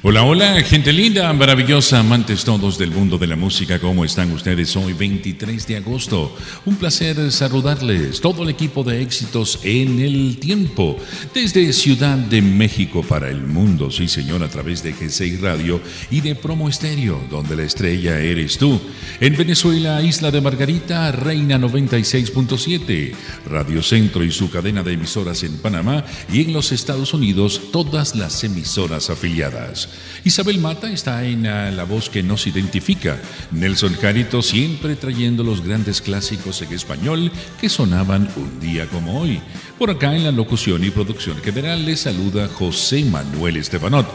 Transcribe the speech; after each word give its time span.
Hola, 0.00 0.22
hola, 0.22 0.62
gente 0.62 0.92
linda, 0.92 1.32
maravillosa, 1.32 1.98
amantes 1.98 2.44
todos 2.44 2.78
del 2.78 2.92
mundo 2.92 3.18
de 3.18 3.26
la 3.26 3.34
música, 3.34 3.80
¿cómo 3.80 4.04
están 4.04 4.30
ustedes 4.30 4.76
hoy 4.76 4.92
23 4.92 5.66
de 5.66 5.76
agosto? 5.76 6.36
Un 6.66 6.76
placer 6.76 7.32
saludarles, 7.32 8.20
todo 8.20 8.44
el 8.44 8.50
equipo 8.50 8.84
de 8.84 9.02
éxitos 9.02 9.58
en 9.64 9.98
el 9.98 10.38
tiempo, 10.38 10.96
desde 11.34 11.72
Ciudad 11.72 12.16
de 12.16 12.40
México 12.40 13.02
para 13.02 13.28
el 13.28 13.42
mundo, 13.42 13.90
sí 13.90 14.06
señor, 14.06 14.44
a 14.44 14.48
través 14.48 14.84
de 14.84 14.94
G6 14.94 15.40
Radio 15.40 15.80
y 16.12 16.20
de 16.20 16.36
Promo 16.36 16.68
Estéreo, 16.68 17.20
donde 17.28 17.56
la 17.56 17.64
estrella 17.64 18.20
eres 18.20 18.56
tú. 18.56 18.80
En 19.18 19.36
Venezuela, 19.36 20.00
Isla 20.00 20.30
de 20.30 20.40
Margarita, 20.40 21.10
Reina 21.10 21.58
96.7, 21.58 23.14
Radio 23.46 23.82
Centro 23.82 24.22
y 24.22 24.30
su 24.30 24.48
cadena 24.48 24.84
de 24.84 24.92
emisoras 24.92 25.42
en 25.42 25.58
Panamá 25.58 26.04
y 26.32 26.42
en 26.42 26.52
los 26.52 26.70
Estados 26.70 27.14
Unidos, 27.14 27.60
todas 27.72 28.14
las 28.14 28.44
emisoras 28.44 29.10
afiliadas. 29.10 29.87
Isabel 30.24 30.58
Mata 30.58 30.90
está 30.90 31.24
en 31.24 31.44
La 31.44 31.84
Voz 31.84 32.10
que 32.10 32.22
nos 32.22 32.46
identifica. 32.46 33.18
Nelson 33.50 33.94
Carito 33.94 34.42
siempre 34.42 34.96
trayendo 34.96 35.44
los 35.44 35.62
grandes 35.62 36.02
clásicos 36.02 36.60
en 36.62 36.72
español 36.72 37.30
que 37.60 37.68
sonaban 37.68 38.28
un 38.36 38.60
día 38.60 38.86
como 38.86 39.20
hoy. 39.20 39.40
Por 39.78 39.90
acá 39.90 40.14
en 40.14 40.24
la 40.24 40.32
locución 40.32 40.84
y 40.84 40.90
producción 40.90 41.38
general 41.38 41.86
le 41.86 41.96
saluda 41.96 42.48
José 42.48 43.04
Manuel 43.04 43.56
Estebanot. 43.56 44.08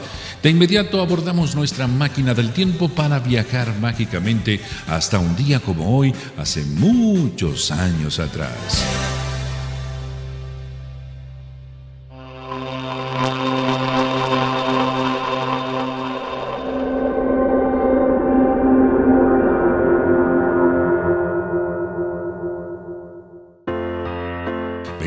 De 0.44 0.50
inmediato 0.50 1.02
abordamos 1.02 1.56
nuestra 1.56 1.88
máquina 1.88 2.34
del 2.34 2.52
tiempo 2.52 2.90
para 2.90 3.20
viajar 3.20 3.74
mágicamente 3.80 4.60
hasta 4.88 5.20
un 5.20 5.36
día 5.36 5.62
como 5.62 5.98
hoy, 5.98 6.14
hace 6.38 6.64
muchos 6.66 7.72
años 7.72 8.20
atrás. 8.20 9.33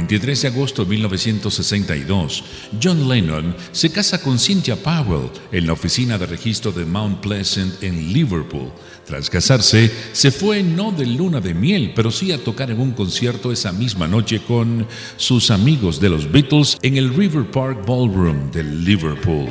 23 0.07 0.43
de 0.43 0.49
agosto 0.49 0.85
de 0.85 0.91
1962, 0.91 2.45
John 2.81 3.09
Lennon 3.09 3.57
se 3.73 3.91
casa 3.91 4.23
con 4.23 4.39
Cynthia 4.39 4.77
Powell 4.77 5.31
en 5.51 5.67
la 5.67 5.73
oficina 5.73 6.17
de 6.17 6.27
registro 6.27 6.71
de 6.71 6.85
Mount 6.85 7.19
Pleasant 7.19 7.83
en 7.83 8.13
Liverpool. 8.13 8.71
Tras 9.05 9.29
casarse, 9.29 9.91
se 10.13 10.31
fue 10.31 10.63
no 10.63 10.93
de 10.93 11.07
luna 11.07 11.41
de 11.41 11.55
miel, 11.55 11.93
pero 11.97 12.13
sí 12.13 12.31
a 12.31 12.39
tocar 12.39 12.71
en 12.71 12.79
un 12.79 12.93
concierto 12.93 13.51
esa 13.51 13.73
misma 13.73 14.07
noche 14.07 14.41
con 14.47 14.87
sus 15.17 15.51
amigos 15.51 15.99
de 15.99 16.11
los 16.11 16.31
Beatles 16.31 16.79
en 16.83 16.99
el 16.99 17.13
River 17.13 17.51
Park 17.51 17.85
Ballroom 17.85 18.53
de 18.53 18.63
Liverpool. 18.63 19.49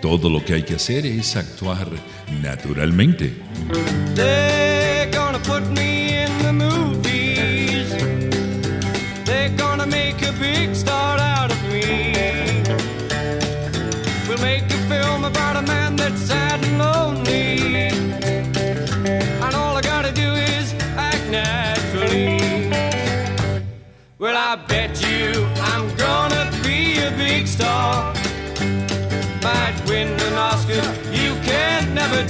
Todo 0.00 0.28
lo 0.28 0.44
que 0.44 0.54
hay 0.54 0.64
que 0.64 0.74
hacer 0.74 1.06
es 1.06 1.36
actuar 1.36 1.88
naturalmente. 2.42 3.36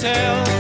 Tell. 0.03 0.52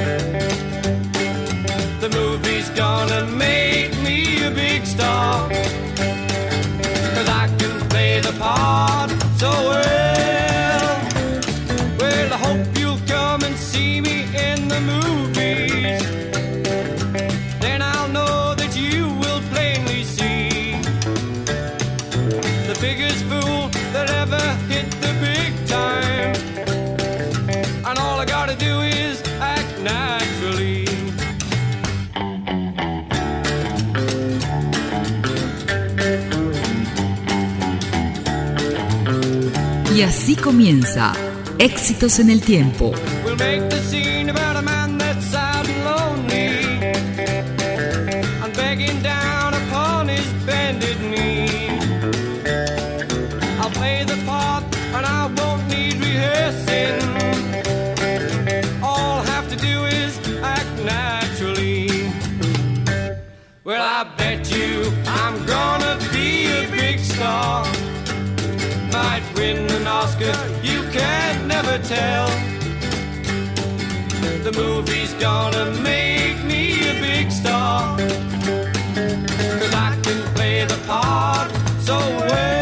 Comienza 40.42 41.12
Éxitos 41.58 42.18
en 42.18 42.28
el 42.28 42.42
Tiempo. 42.42 42.92
Can 71.12 71.48
never 71.48 71.78
tell. 71.78 72.28
The 74.46 74.52
movie's 74.62 75.12
gonna 75.14 75.66
make 75.90 76.38
me 76.44 76.62
a 76.92 76.94
big 77.00 77.30
star. 77.30 77.96
Cause 79.58 79.74
I 79.86 79.90
can 80.04 80.20
play 80.34 80.64
the 80.64 80.80
part 80.86 81.50
so 81.88 81.98
well. 81.98 82.61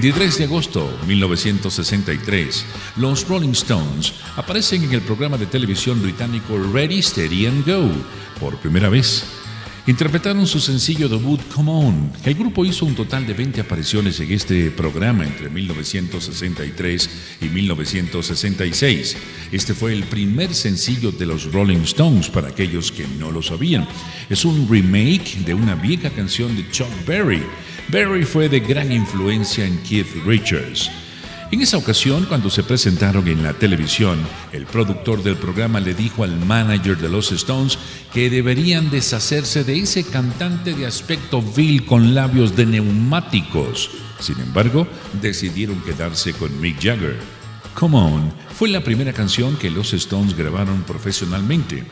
23 0.00 0.38
de 0.38 0.44
agosto 0.44 0.96
de 1.00 1.06
1963, 1.08 2.64
los 2.98 3.26
Rolling 3.26 3.50
Stones 3.50 4.14
aparecen 4.36 4.84
en 4.84 4.92
el 4.92 5.00
programa 5.00 5.36
de 5.36 5.46
televisión 5.46 6.00
británico 6.00 6.56
Ready, 6.72 7.02
Steady 7.02 7.46
and 7.46 7.66
Go 7.66 7.90
por 8.38 8.56
primera 8.58 8.88
vez. 8.88 9.24
Interpretaron 9.88 10.46
su 10.46 10.60
sencillo 10.60 11.08
debut 11.08 11.40
Come 11.52 11.72
On. 11.72 12.12
El 12.24 12.34
grupo 12.34 12.64
hizo 12.64 12.86
un 12.86 12.94
total 12.94 13.26
de 13.26 13.34
20 13.34 13.60
apariciones 13.60 14.20
en 14.20 14.30
este 14.30 14.70
programa 14.70 15.24
entre 15.24 15.48
1963 15.48 17.10
y 17.40 17.46
1966. 17.46 19.16
Este 19.50 19.74
fue 19.74 19.94
el 19.94 20.04
primer 20.04 20.54
sencillo 20.54 21.10
de 21.10 21.26
los 21.26 21.52
Rolling 21.52 21.78
Stones 21.78 22.28
para 22.28 22.50
aquellos 22.50 22.92
que 22.92 23.04
no 23.18 23.32
lo 23.32 23.42
sabían. 23.42 23.88
Es 24.30 24.44
un 24.44 24.68
remake 24.70 25.38
de 25.44 25.54
una 25.54 25.74
vieja 25.74 26.10
canción 26.10 26.54
de 26.54 26.70
Chuck 26.70 27.04
Berry. 27.04 27.42
Berry 27.90 28.24
fue 28.24 28.50
de 28.50 28.60
gran 28.60 28.92
influencia 28.92 29.64
en 29.64 29.78
Keith 29.78 30.08
Richards. 30.26 30.90
En 31.50 31.62
esa 31.62 31.78
ocasión, 31.78 32.26
cuando 32.26 32.50
se 32.50 32.62
presentaron 32.62 33.26
en 33.28 33.42
la 33.42 33.54
televisión, 33.54 34.18
el 34.52 34.66
productor 34.66 35.22
del 35.22 35.36
programa 35.36 35.80
le 35.80 35.94
dijo 35.94 36.22
al 36.22 36.38
manager 36.38 36.98
de 36.98 37.08
los 37.08 37.32
Stones 37.32 37.78
que 38.12 38.28
deberían 38.28 38.90
deshacerse 38.90 39.64
de 39.64 39.78
ese 39.78 40.04
cantante 40.04 40.74
de 40.74 40.86
aspecto 40.86 41.40
vil 41.40 41.86
con 41.86 42.14
labios 42.14 42.54
de 42.54 42.66
neumáticos. 42.66 43.90
Sin 44.20 44.38
embargo, 44.40 44.86
decidieron 45.22 45.80
quedarse 45.80 46.34
con 46.34 46.60
Mick 46.60 46.82
Jagger. 46.82 47.16
Come 47.72 47.96
On 47.96 48.32
fue 48.54 48.68
la 48.68 48.84
primera 48.84 49.14
canción 49.14 49.56
que 49.56 49.70
los 49.70 49.94
Stones 49.94 50.36
grabaron 50.36 50.82
profesionalmente. 50.82 51.84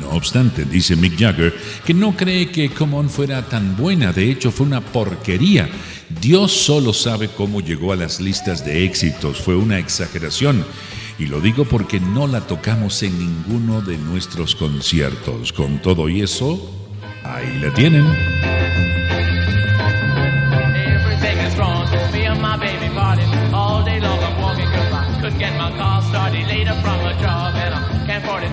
No 0.00 0.10
obstante, 0.10 0.64
dice 0.64 0.96
Mick 0.96 1.18
Jagger 1.18 1.56
que 1.84 1.94
no 1.94 2.16
cree 2.16 2.50
que 2.50 2.70
Come 2.70 2.96
On 2.96 3.10
fuera 3.10 3.42
tan 3.48 3.76
buena, 3.76 4.12
de 4.12 4.30
hecho 4.30 4.50
fue 4.50 4.66
una 4.66 4.80
porquería. 4.80 5.68
Dios 6.20 6.52
solo 6.52 6.92
sabe 6.92 7.28
cómo 7.28 7.60
llegó 7.60 7.92
a 7.92 7.96
las 7.96 8.20
listas 8.20 8.64
de 8.64 8.84
éxitos, 8.84 9.40
fue 9.40 9.56
una 9.56 9.78
exageración. 9.78 10.64
Y 11.18 11.26
lo 11.26 11.40
digo 11.40 11.64
porque 11.64 11.98
no 11.98 12.26
la 12.28 12.42
tocamos 12.42 13.02
en 13.02 13.18
ninguno 13.18 13.80
de 13.80 13.98
nuestros 13.98 14.54
conciertos. 14.54 15.52
Con 15.52 15.82
todo 15.82 16.08
y 16.08 16.20
eso, 16.20 16.88
ahí 17.24 17.58
la 17.60 17.74
tienen. 17.74 18.06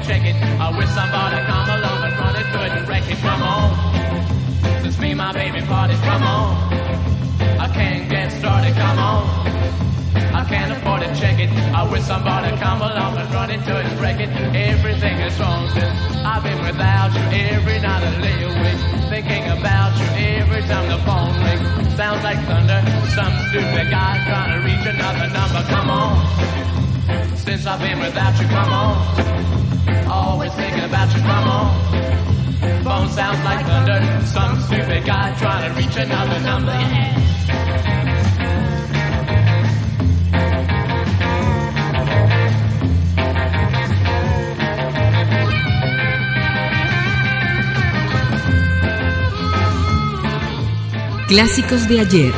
Check 0.04 0.24
it. 0.26 0.36
I 0.60 0.76
wish 0.78 0.90
somebody 0.90 1.38
come 1.46 1.70
along 1.70 2.04
and 2.04 2.16
run 2.20 2.36
it 2.36 2.48
good 2.52 2.72
and 2.78 2.88
wreck 2.88 3.10
it. 3.10 3.18
Come 3.20 3.42
on. 3.42 3.68
Since 4.82 5.00
me, 5.00 5.14
my 5.14 5.32
baby 5.32 5.62
party, 5.62 5.96
come 5.96 6.24
on. 6.24 6.74
I 7.60 7.68
can't 7.74 8.10
get 8.10 8.32
started, 8.32 8.74
come 8.76 9.00
on. 9.00 9.24
I 10.36 10.44
can't 10.46 10.72
afford 10.72 11.02
to 11.02 11.10
check 11.20 11.40
it. 11.40 11.50
I 11.74 11.90
wish 11.90 12.04
somebody 12.04 12.56
come 12.58 12.82
along 12.82 13.18
and 13.18 13.34
run 13.34 13.50
into 13.52 13.72
it 13.80 13.86
and 13.86 14.00
wreck 14.00 14.20
it. 14.20 14.30
Everything 14.56 15.18
is 15.20 15.40
wrong 15.40 15.70
since 15.70 15.98
I've 16.24 16.44
been 16.44 16.60
without 16.62 17.14
you. 17.14 17.24
Every 17.56 17.80
night 17.80 18.04
I 18.04 18.12
lay 18.20 18.44
awake 18.44 19.10
thinking 19.10 19.46
about 19.58 19.98
you. 20.00 20.08
Every 20.42 20.62
time 20.64 20.88
the 20.90 21.00
phone 21.08 21.36
rings, 21.46 21.96
sounds 21.96 22.24
like 22.24 22.40
thunder. 22.46 22.82
Some 23.16 23.34
stupid 23.50 23.90
guy 23.90 24.14
trying 24.28 24.52
to 24.54 24.60
reach 24.68 24.86
another 24.86 25.28
number. 25.34 25.62
Come 25.70 25.90
on. 25.90 26.85
Since 27.46 27.68
I've 27.68 27.80
been 27.80 28.00
without 28.00 28.42
you, 28.42 28.48
come 28.48 28.74
on. 28.74 30.08
Always 30.10 30.52
thinking 30.54 30.84
about 30.84 31.16
you, 31.16 31.22
come 31.22 31.48
on. 31.48 32.84
Phone 32.84 33.10
sounds 33.10 33.44
like 33.44 33.64
thunder. 33.68 34.26
Some 34.26 34.60
stupid 34.62 35.06
guy 35.06 35.36
trying 35.38 35.70
to 35.70 35.78
reach 35.78 35.96
another 35.96 36.40
number. 36.40 36.74
Clásicos 51.28 51.88
de 51.88 52.00
ayer, 52.00 52.34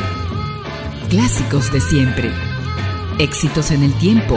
clásicos 1.08 1.72
de 1.72 1.80
siempre, 1.80 2.30
éxitos 3.18 3.70
en 3.70 3.84
el 3.84 3.94
tiempo 3.94 4.36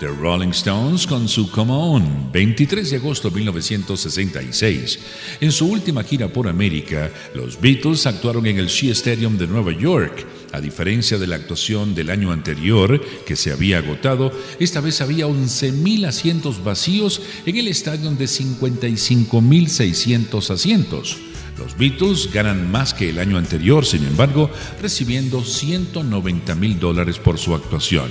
The 0.00 0.06
Rolling 0.06 0.50
Stones 0.50 1.06
con 1.06 1.28
su 1.28 1.50
Come 1.50 1.72
On, 1.72 2.32
23 2.32 2.90
de 2.90 2.96
agosto 2.96 3.28
de 3.28 3.36
1966. 3.36 4.98
En 5.42 5.52
su 5.52 5.66
última 5.66 6.02
gira 6.02 6.28
por 6.28 6.48
América, 6.48 7.10
los 7.34 7.60
Beatles 7.60 8.06
actuaron 8.06 8.46
en 8.46 8.58
el 8.58 8.68
Shea 8.68 8.92
Stadium 8.92 9.36
de 9.36 9.46
Nueva 9.46 9.72
York. 9.72 10.26
A 10.52 10.60
diferencia 10.60 11.18
de 11.18 11.26
la 11.26 11.36
actuación 11.36 11.94
del 11.94 12.08
año 12.08 12.32
anterior, 12.32 12.98
que 13.26 13.36
se 13.36 13.52
había 13.52 13.76
agotado, 13.78 14.32
esta 14.58 14.80
vez 14.80 15.02
había 15.02 15.26
11.000 15.26 16.06
asientos 16.06 16.64
vacíos 16.64 17.20
en 17.44 17.58
el 17.58 17.68
estadio 17.68 18.10
de 18.10 18.24
55.600 18.24 20.50
asientos. 20.50 21.18
Los 21.60 21.76
Beatles 21.76 22.32
ganan 22.32 22.72
más 22.72 22.94
que 22.94 23.10
el 23.10 23.18
año 23.18 23.36
anterior, 23.36 23.84
sin 23.84 24.04
embargo, 24.04 24.50
recibiendo 24.80 25.44
190 25.44 26.54
mil 26.54 26.80
dólares 26.80 27.18
por 27.18 27.38
su 27.38 27.54
actuación. 27.54 28.08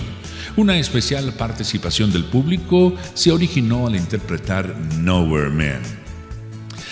Una 0.55 0.77
especial 0.77 1.33
participación 1.33 2.11
del 2.11 2.25
público 2.25 2.93
se 3.15 3.31
originó 3.31 3.87
al 3.87 3.95
interpretar 3.95 4.77
Nowhere 4.99 5.49
Man. 5.49 5.81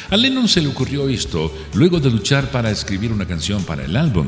A 0.10 0.18
Lennon 0.18 0.48
se 0.48 0.62
le 0.62 0.68
ocurrió 0.70 1.08
esto 1.10 1.56
luego 1.76 2.00
de 2.00 2.10
luchar 2.10 2.50
para 2.50 2.72
escribir 2.72 3.12
una 3.12 3.28
canción 3.28 3.64
para 3.64 3.86
el 3.86 3.96
álbum. 3.96 4.26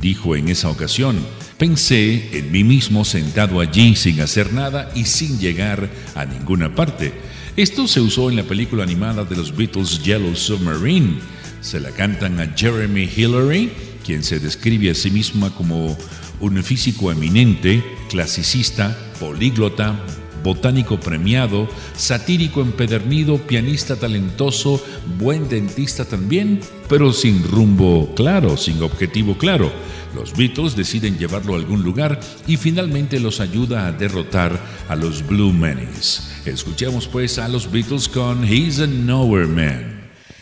Dijo 0.00 0.36
en 0.36 0.50
esa 0.50 0.70
ocasión, 0.70 1.18
pensé 1.56 2.38
en 2.38 2.52
mí 2.52 2.62
mismo 2.62 3.04
sentado 3.04 3.58
allí 3.58 3.96
sin 3.96 4.20
hacer 4.20 4.52
nada 4.52 4.92
y 4.94 5.06
sin 5.06 5.40
llegar 5.40 5.90
a 6.14 6.24
ninguna 6.24 6.72
parte. 6.72 7.12
Esto 7.56 7.88
se 7.88 8.00
usó 8.00 8.30
en 8.30 8.36
la 8.36 8.44
película 8.44 8.84
animada 8.84 9.24
de 9.24 9.34
los 9.34 9.56
Beatles 9.56 10.00
Yellow 10.04 10.36
Submarine. 10.36 11.37
Se 11.60 11.80
la 11.80 11.90
cantan 11.90 12.40
a 12.40 12.54
Jeremy 12.56 13.08
Hillary, 13.14 13.72
quien 14.04 14.22
se 14.22 14.38
describe 14.38 14.90
a 14.90 14.94
sí 14.94 15.10
misma 15.10 15.54
como 15.54 15.96
un 16.40 16.62
físico 16.62 17.10
eminente, 17.10 17.84
clasicista, 18.08 18.96
políglota, 19.18 20.00
botánico 20.42 21.00
premiado, 21.00 21.68
satírico 21.96 22.60
empedernido, 22.60 23.38
pianista 23.38 23.96
talentoso, 23.96 24.82
buen 25.18 25.48
dentista 25.48 26.04
también, 26.04 26.60
pero 26.88 27.12
sin 27.12 27.42
rumbo 27.42 28.14
claro, 28.14 28.56
sin 28.56 28.82
objetivo 28.82 29.36
claro. 29.36 29.70
Los 30.14 30.34
Beatles 30.36 30.74
deciden 30.74 31.18
llevarlo 31.18 31.54
a 31.54 31.58
algún 31.58 31.82
lugar 31.82 32.18
y 32.46 32.56
finalmente 32.56 33.20
los 33.20 33.40
ayuda 33.40 33.86
a 33.86 33.92
derrotar 33.92 34.58
a 34.88 34.96
los 34.96 35.26
Blue 35.26 35.52
Menace. 35.52 36.22
Escuchemos 36.46 37.06
pues 37.08 37.38
a 37.38 37.48
los 37.48 37.70
Beatles 37.70 38.08
con 38.08 38.44
He's 38.44 38.80
a 38.80 38.86
Nowhere 38.86 39.46
Man. 39.46 39.97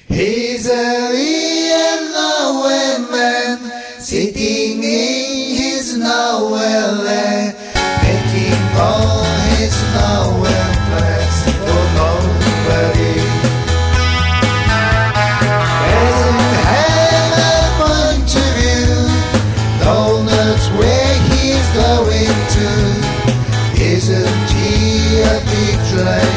He's 0.08 0.68
a 0.68 1.10
nowhere 2.12 2.98
man, 3.10 3.58
sitting 4.00 4.82
in 4.84 5.56
his 5.56 5.96
nowhere 5.98 6.92
land, 6.92 7.56
making 8.02 8.62
all 8.78 9.24
his 9.58 9.74
nowhere 9.94 10.72
plans 10.86 11.38
for 11.58 11.84
nobody. 11.98 13.18
Doesn't 15.90 16.54
have 16.70 17.32
a 17.42 17.66
point 17.82 18.30
of 18.30 18.50
view, 18.58 18.94
knows 19.82 20.64
where 20.78 21.14
he's 21.30 21.66
going 21.74 22.38
to. 22.54 22.68
Isn't 23.82 24.50
he 24.54 25.20
a 25.20 25.36
big 25.50 25.78
like 26.04 26.35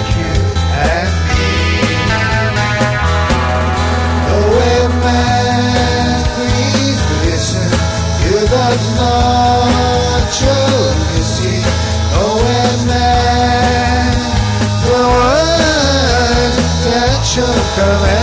Circle 17.79 18.18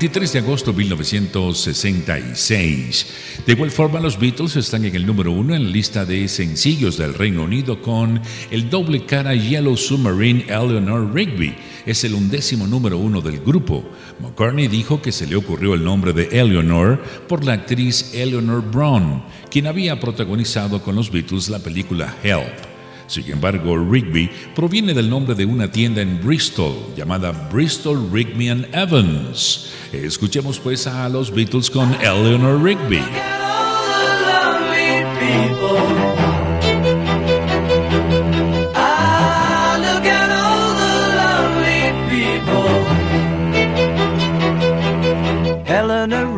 23 0.00 0.32
de 0.32 0.38
agosto 0.38 0.72
de 0.72 0.78
1966. 0.78 3.06
De 3.44 3.52
igual 3.52 3.70
forma, 3.70 4.00
los 4.00 4.18
Beatles 4.18 4.56
están 4.56 4.86
en 4.86 4.96
el 4.96 5.04
número 5.04 5.30
uno 5.30 5.54
en 5.54 5.64
la 5.64 5.68
lista 5.68 6.06
de 6.06 6.26
sencillos 6.26 6.96
del 6.96 7.12
Reino 7.12 7.42
Unido 7.42 7.82
con 7.82 8.18
el 8.50 8.70
doble 8.70 9.04
cara 9.04 9.34
Yellow 9.34 9.76
Submarine 9.76 10.46
Eleanor 10.48 11.12
Rigby. 11.12 11.54
Es 11.84 12.02
el 12.04 12.14
undécimo 12.14 12.66
número 12.66 12.96
uno 12.96 13.20
del 13.20 13.40
grupo. 13.40 13.84
McCartney 14.20 14.68
dijo 14.68 15.02
que 15.02 15.12
se 15.12 15.26
le 15.26 15.36
ocurrió 15.36 15.74
el 15.74 15.84
nombre 15.84 16.14
de 16.14 16.30
Eleanor 16.32 17.02
por 17.28 17.44
la 17.44 17.52
actriz 17.52 18.14
Eleanor 18.14 18.64
Brown, 18.70 19.22
quien 19.50 19.66
había 19.66 20.00
protagonizado 20.00 20.82
con 20.82 20.96
los 20.96 21.10
Beatles 21.10 21.50
la 21.50 21.58
película 21.58 22.16
Help. 22.22 22.69
Sin 23.10 23.28
embargo, 23.28 23.76
Rigby 23.76 24.30
proviene 24.54 24.94
del 24.94 25.10
nombre 25.10 25.34
de 25.34 25.44
una 25.44 25.72
tienda 25.72 26.00
en 26.00 26.20
Bristol 26.24 26.94
llamada 26.96 27.32
Bristol 27.52 28.08
Rigby 28.12 28.48
and 28.48 28.72
Evans. 28.72 29.72
Escuchemos 29.92 30.60
pues 30.60 30.86
a 30.86 31.08
los 31.08 31.34
Beatles 31.34 31.68
con 31.70 31.92
Eleanor 31.94 32.62
Rigby. 32.62 33.02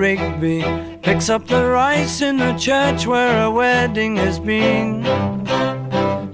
Rigby 0.02 0.64
picks 1.02 1.30
up 1.30 1.46
the 1.46 1.64
rice 1.64 2.22
in 2.22 2.36
the 2.36 2.54
church 2.54 3.06
where 3.06 3.44
a 3.44 3.50
wedding 3.50 4.16
has 4.16 4.40
been. 4.40 5.41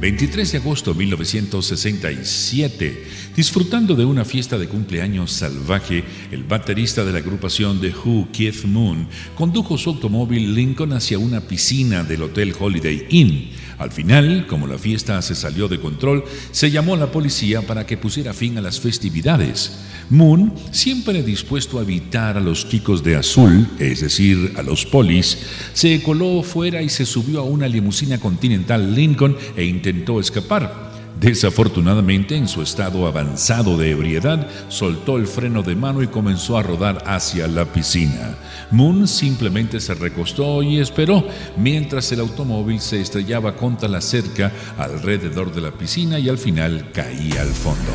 23 0.00 0.52
de 0.52 0.58
agosto 0.58 0.92
de 0.92 0.98
1967. 1.00 3.04
Disfrutando 3.34 3.96
de 3.96 4.04
una 4.04 4.24
fiesta 4.24 4.56
de 4.56 4.68
cumpleaños 4.68 5.32
salvaje, 5.32 6.04
el 6.30 6.44
baterista 6.44 7.04
de 7.04 7.12
la 7.12 7.18
agrupación 7.18 7.80
The 7.80 7.92
Who, 7.92 8.28
Keith 8.32 8.64
Moon, 8.64 9.08
condujo 9.34 9.76
su 9.76 9.90
automóvil 9.90 10.54
Lincoln 10.54 10.92
hacia 10.92 11.18
una 11.18 11.40
piscina 11.40 12.04
del 12.04 12.22
Hotel 12.22 12.54
Holiday 12.58 13.06
Inn. 13.10 13.50
Al 13.78 13.92
final, 13.92 14.46
como 14.48 14.66
la 14.66 14.76
fiesta 14.76 15.22
se 15.22 15.34
salió 15.34 15.68
de 15.68 15.80
control, 15.80 16.24
se 16.50 16.70
llamó 16.70 16.94
a 16.94 16.98
la 16.98 17.12
policía 17.12 17.62
para 17.62 17.86
que 17.86 17.96
pusiera 17.96 18.34
fin 18.34 18.58
a 18.58 18.60
las 18.60 18.80
festividades. 18.80 19.78
Moon, 20.10 20.52
siempre 20.72 21.22
dispuesto 21.22 21.78
a 21.78 21.82
evitar 21.82 22.36
a 22.36 22.40
los 22.40 22.68
chicos 22.68 23.04
de 23.04 23.16
azul, 23.16 23.68
es 23.78 24.00
decir, 24.00 24.54
a 24.56 24.62
los 24.62 24.84
polis, 24.84 25.38
se 25.74 26.02
coló 26.02 26.42
fuera 26.42 26.82
y 26.82 26.88
se 26.88 27.06
subió 27.06 27.40
a 27.40 27.44
una 27.44 27.68
limusina 27.68 28.18
continental 28.18 28.94
Lincoln 28.94 29.36
e 29.56 29.64
intentó 29.64 30.18
escapar. 30.18 30.87
Desafortunadamente, 31.20 32.36
en 32.36 32.46
su 32.46 32.62
estado 32.62 33.06
avanzado 33.06 33.76
de 33.76 33.90
ebriedad, 33.90 34.46
soltó 34.68 35.16
el 35.16 35.26
freno 35.26 35.62
de 35.62 35.74
mano 35.74 36.02
y 36.02 36.06
comenzó 36.06 36.56
a 36.56 36.62
rodar 36.62 37.02
hacia 37.06 37.48
la 37.48 37.64
piscina. 37.64 38.36
Moon 38.70 39.08
simplemente 39.08 39.80
se 39.80 39.94
recostó 39.94 40.62
y 40.62 40.78
esperó 40.78 41.26
mientras 41.56 42.12
el 42.12 42.20
automóvil 42.20 42.80
se 42.80 43.00
estrellaba 43.00 43.56
contra 43.56 43.88
la 43.88 44.00
cerca 44.00 44.52
alrededor 44.76 45.52
de 45.52 45.60
la 45.60 45.72
piscina 45.72 46.18
y 46.18 46.28
al 46.28 46.38
final 46.38 46.92
caía 46.92 47.42
al 47.42 47.48
fondo. 47.48 47.92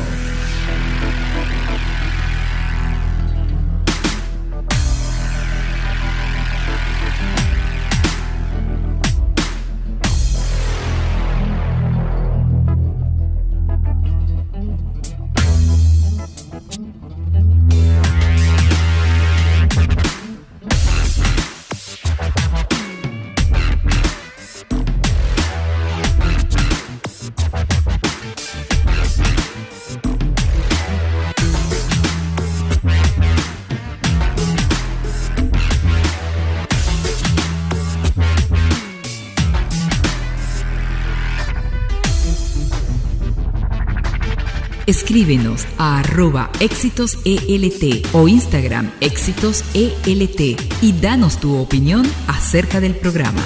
Escríbenos 45.14 45.64
a 45.78 46.00
arroba 46.00 46.50
éxitos 46.58 47.18
o 48.14 48.26
Instagram 48.26 48.90
éxitos 49.00 49.62
ELT 49.72 50.60
y 50.82 50.92
danos 51.00 51.38
tu 51.38 51.56
opinión 51.56 52.04
acerca 52.26 52.80
del 52.80 52.96
programa. 52.96 53.40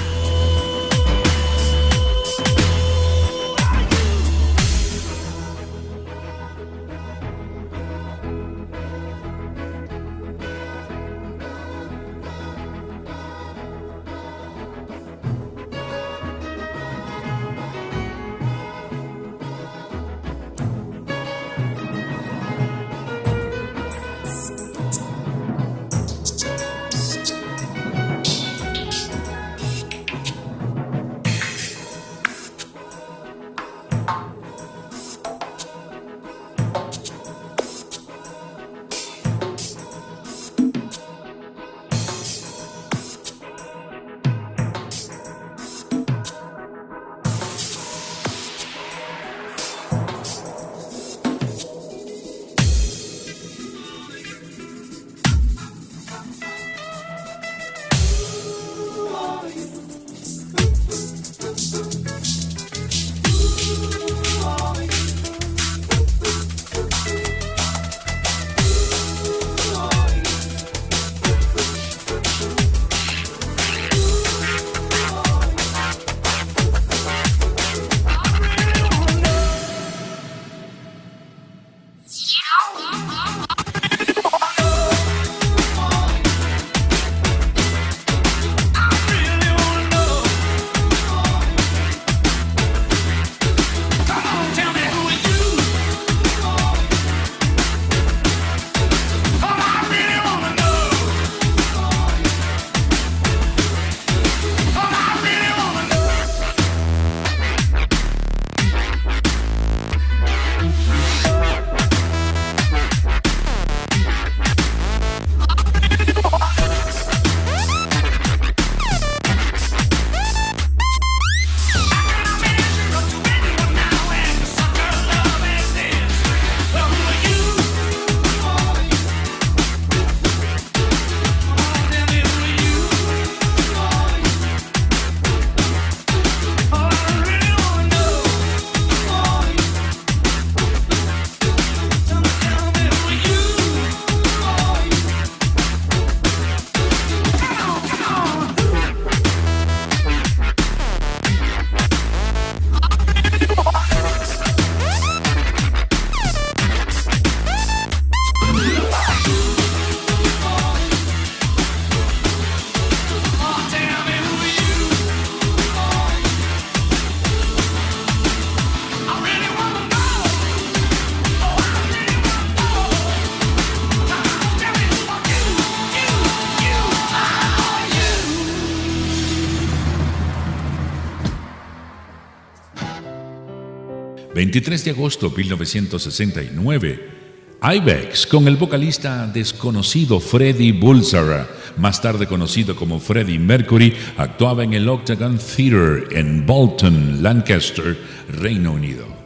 ...23 184.59 184.83
de 184.83 184.91
agosto 184.91 185.29
de 185.29 185.37
1969... 185.37 187.19
Ibex 187.61 188.25
con 188.29 188.47
el 188.47 188.57
vocalista 188.57 189.27
desconocido 189.27 190.21
Freddie 190.21 190.73
Bulsara, 190.73 191.49
más 191.77 192.01
tarde 192.01 192.29
conocido 192.29 192.77
como 192.77 193.01
Freddie 193.01 193.41
Mercury, 193.41 193.95
actuaba 194.17 194.63
en 194.63 194.75
el 194.75 194.89
Octagon 194.89 195.39
Theatre 195.39 196.05
en 196.17 196.47
Bolton, 196.47 197.21
Lancaster, 197.21 197.99
Reino 198.29 198.73
Unido. 198.75 199.18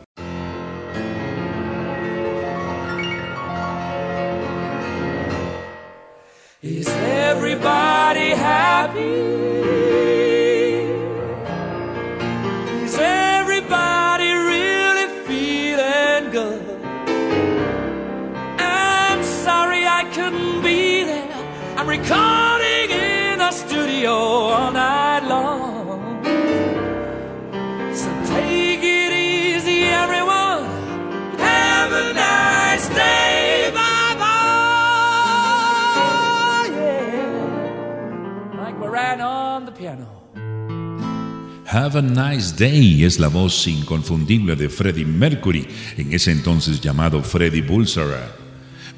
Have 41.74 41.98
a 41.98 42.02
Nice 42.02 42.54
Day 42.54 43.02
es 43.02 43.18
la 43.18 43.28
voz 43.28 43.66
inconfundible 43.66 44.56
de 44.56 44.68
Freddie 44.68 45.06
Mercury, 45.06 45.66
en 45.96 46.12
ese 46.12 46.30
entonces 46.30 46.82
llamado 46.82 47.22
Freddie 47.22 47.62
Bulsara. 47.62 48.36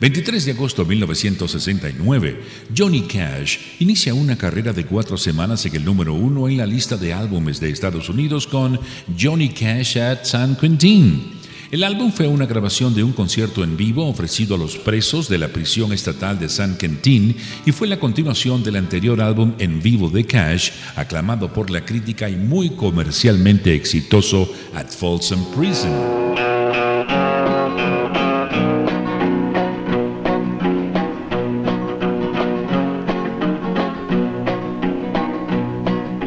23 0.00 0.44
de 0.44 0.50
agosto 0.50 0.82
de 0.82 0.88
1969, 0.88 2.40
Johnny 2.76 3.02
Cash 3.02 3.58
inicia 3.78 4.12
una 4.12 4.36
carrera 4.36 4.72
de 4.72 4.86
cuatro 4.86 5.16
semanas 5.16 5.64
en 5.66 5.76
el 5.76 5.84
número 5.84 6.14
uno 6.14 6.48
en 6.48 6.56
la 6.56 6.66
lista 6.66 6.96
de 6.96 7.12
álbumes 7.12 7.60
de 7.60 7.70
Estados 7.70 8.08
Unidos 8.08 8.48
con 8.48 8.80
Johnny 9.16 9.50
Cash 9.50 9.96
at 9.96 10.24
San 10.24 10.56
Quentin. 10.56 11.43
El 11.70 11.82
álbum 11.82 12.12
fue 12.12 12.28
una 12.28 12.46
grabación 12.46 12.94
de 12.94 13.02
un 13.02 13.12
concierto 13.12 13.64
en 13.64 13.76
vivo 13.76 14.06
ofrecido 14.06 14.54
a 14.54 14.58
los 14.58 14.76
presos 14.76 15.28
de 15.28 15.38
la 15.38 15.48
prisión 15.48 15.92
estatal 15.92 16.38
de 16.38 16.48
San 16.48 16.76
Quentin 16.76 17.36
y 17.64 17.72
fue 17.72 17.88
la 17.88 17.98
continuación 17.98 18.62
del 18.62 18.76
anterior 18.76 19.20
álbum 19.20 19.54
en 19.58 19.80
vivo 19.82 20.08
de 20.08 20.24
Cash, 20.24 20.70
aclamado 20.94 21.52
por 21.52 21.70
la 21.70 21.84
crítica 21.84 22.28
y 22.28 22.36
muy 22.36 22.70
comercialmente 22.70 23.74
exitoso 23.74 24.48
At 24.74 24.88
Folsom 24.88 25.44
Prison. 25.52 25.92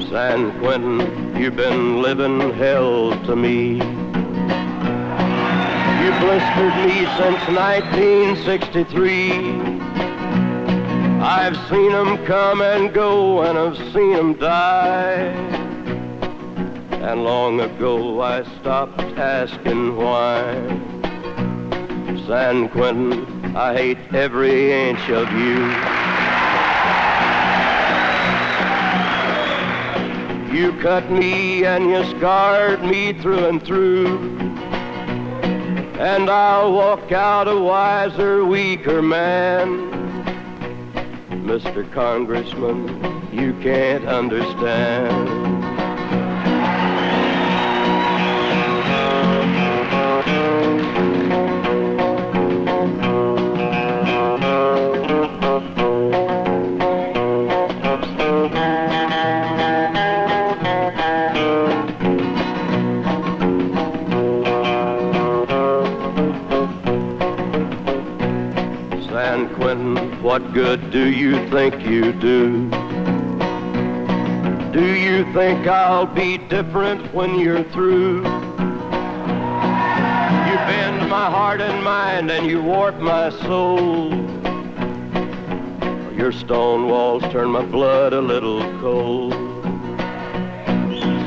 San 0.09 0.51
Quentin, 0.59 1.39
you've 1.39 1.55
been 1.55 2.01
living 2.01 2.53
hell 2.59 3.11
to 3.25 3.35
me. 3.35 3.96
You 6.07 6.13
blistered 6.19 6.75
me 6.87 7.03
since 7.17 7.43
1963. 7.49 9.31
I've 11.21 11.57
seen 11.69 11.91
'em 11.91 12.25
come 12.25 12.61
and 12.61 12.93
go, 12.93 13.41
and 13.41 13.57
I've 13.59 13.75
seen 13.91 14.15
'em 14.15 14.35
die. 14.35 15.33
And 16.91 17.25
long 17.25 17.59
ago 17.59 18.21
I 18.21 18.43
stopped 18.61 19.01
asking 19.17 19.97
why. 19.97 20.45
San 22.25 22.69
Quentin, 22.69 23.25
I 23.53 23.73
hate 23.73 23.97
every 24.13 24.71
inch 24.87 25.09
of 25.09 25.29
you. 25.33 25.69
You 30.57 30.71
cut 30.81 31.11
me 31.11 31.65
and 31.65 31.89
you 31.89 32.05
scarred 32.17 32.81
me 32.81 33.11
through 33.11 33.45
and 33.47 33.61
through. 33.61 34.46
And 35.99 36.29
I'll 36.29 36.73
walk 36.73 37.11
out 37.11 37.47
a 37.47 37.59
wiser, 37.59 38.45
weaker 38.45 39.01
man. 39.01 39.89
Mr. 41.43 41.91
Congressman, 41.91 43.29
you 43.33 43.53
can't 43.63 44.05
understand. 44.05 45.56
What 70.27 70.51
good 70.53 70.91
do 70.91 71.07
you 71.07 71.49
think 71.49 71.73
you 71.87 72.11
do? 72.11 72.69
Do 74.73 74.93
you 74.93 75.23
think 75.31 75.65
I'll 75.67 76.05
be 76.05 76.37
different 76.37 77.13
when 77.13 77.39
you're 77.39 77.63
through? 77.71 78.17
You 78.17 78.23
bend 80.67 81.09
my 81.09 81.31
heart 81.31 81.61
and 81.61 81.81
mind 81.81 82.29
and 82.29 82.45
you 82.45 82.61
warp 82.61 82.99
my 82.99 83.29
soul. 83.29 84.13
Your 86.13 86.33
stone 86.33 86.89
walls 86.89 87.23
turn 87.31 87.47
my 87.51 87.63
blood 87.63 88.11
a 88.11 88.19
little 88.19 88.59
cold. 88.81 89.31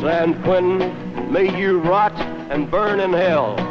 San 0.03 0.43
Quentin, 0.43 1.33
may 1.33 1.59
you 1.59 1.79
rot 1.79 2.13
and 2.51 2.71
burn 2.71 3.01
in 3.01 3.15
hell. 3.15 3.70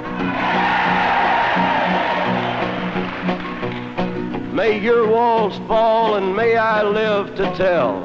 May 4.59 4.77
your 4.77 5.07
walls 5.07 5.57
fall 5.69 6.15
and 6.15 6.35
may 6.35 6.57
I 6.57 6.83
live 6.83 7.33
to 7.37 7.43
tell. 7.55 8.01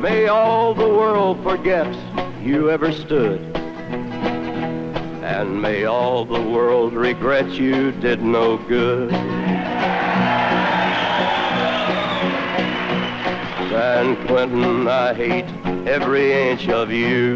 May 0.00 0.28
all 0.28 0.72
the 0.72 0.88
world 0.88 1.42
forget 1.42 1.94
you 2.40 2.70
ever 2.70 2.90
stood. 2.90 3.38
And 5.22 5.60
may 5.60 5.84
all 5.84 6.24
the 6.24 6.40
world 6.40 6.94
regret 6.94 7.50
you 7.50 7.92
did 7.92 8.22
no 8.22 8.56
good. 8.56 9.10
San 13.68 14.26
Quentin, 14.26 14.88
I 14.88 15.12
hate 15.12 15.50
every 15.86 16.32
inch 16.48 16.66
of 16.70 16.90
you. 16.90 17.34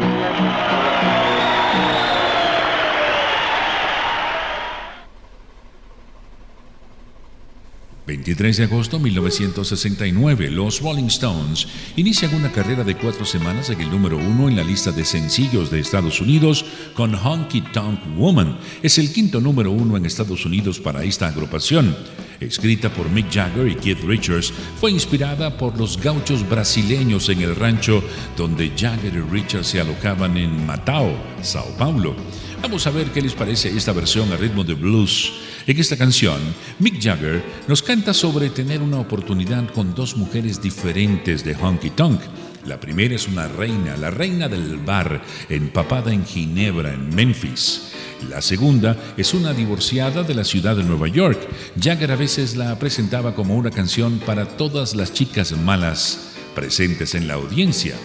23 8.27 8.57
de 8.57 8.63
agosto 8.65 8.97
de 8.97 9.03
1969, 9.03 10.51
los 10.51 10.81
Rolling 10.81 11.05
Stones 11.05 11.65
inician 11.95 12.35
una 12.35 12.51
carrera 12.51 12.83
de 12.83 12.97
cuatro 12.97 13.23
semanas 13.23 13.69
en 13.69 13.79
el 13.79 13.89
número 13.89 14.17
uno 14.17 14.49
en 14.49 14.57
la 14.57 14.65
lista 14.65 14.91
de 14.91 15.05
sencillos 15.05 15.71
de 15.71 15.79
Estados 15.79 16.19
Unidos 16.19 16.65
con 16.93 17.15
Honky 17.15 17.61
Tonk 17.71 18.01
Woman. 18.17 18.57
Es 18.83 18.97
el 18.97 19.13
quinto 19.13 19.39
número 19.39 19.71
uno 19.71 19.95
en 19.95 20.05
Estados 20.05 20.45
Unidos 20.45 20.77
para 20.77 21.05
esta 21.05 21.29
agrupación. 21.29 21.95
Escrita 22.41 22.93
por 22.93 23.09
Mick 23.09 23.31
Jagger 23.31 23.65
y 23.65 23.75
Keith 23.75 24.03
Richards, 24.03 24.51
fue 24.77 24.91
inspirada 24.91 25.57
por 25.57 25.77
los 25.77 25.97
gauchos 25.97 26.47
brasileños 26.49 27.29
en 27.29 27.43
el 27.43 27.55
rancho 27.55 28.03
donde 28.35 28.73
Jagger 28.77 29.13
y 29.13 29.21
Richards 29.21 29.67
se 29.67 29.79
alojaban 29.79 30.35
en 30.35 30.65
Matao, 30.65 31.15
Sao 31.41 31.77
Paulo. 31.77 32.13
Vamos 32.61 32.85
a 32.87 32.91
ver 32.91 33.07
qué 33.11 33.21
les 33.21 33.33
parece 33.33 33.69
esta 33.69 33.93
versión 33.93 34.33
a 34.33 34.35
ritmo 34.35 34.65
de 34.65 34.73
blues. 34.73 35.31
En 35.67 35.77
esta 35.77 35.97
canción, 35.97 36.39
Mick 36.79 36.97
Jagger 37.01 37.43
nos 37.67 37.83
canta 37.83 38.13
sobre 38.13 38.49
tener 38.49 38.81
una 38.81 39.01
oportunidad 39.01 39.69
con 39.73 39.93
dos 39.93 40.15
mujeres 40.15 40.61
diferentes 40.61 41.43
de 41.43 41.55
honky 41.55 41.89
tonk. 41.89 42.21
La 42.65 42.79
primera 42.79 43.13
es 43.13 43.27
una 43.27 43.49
reina, 43.49 43.97
la 43.97 44.09
reina 44.09 44.47
del 44.47 44.77
bar, 44.77 45.21
empapada 45.49 46.13
en 46.13 46.25
Ginebra, 46.25 46.93
en 46.93 47.13
Memphis. 47.13 47.91
La 48.29 48.41
segunda 48.41 48.95
es 49.17 49.33
una 49.33 49.51
divorciada 49.51 50.23
de 50.23 50.35
la 50.35 50.45
ciudad 50.45 50.77
de 50.77 50.85
Nueva 50.85 51.09
York. 51.09 51.37
Jagger 51.77 52.13
a 52.13 52.15
veces 52.15 52.55
la 52.55 52.79
presentaba 52.79 53.35
como 53.35 53.57
una 53.57 53.69
canción 53.69 54.19
para 54.25 54.47
todas 54.47 54.95
las 54.95 55.11
chicas 55.11 55.51
malas 55.51 56.31
presentes 56.55 57.13
en 57.13 57.27
la 57.27 57.33
audiencia. 57.33 57.95